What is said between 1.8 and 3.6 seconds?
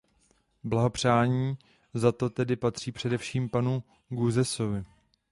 za to tedy patří především